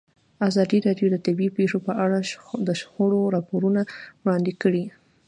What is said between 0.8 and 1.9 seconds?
راډیو د طبیعي پېښې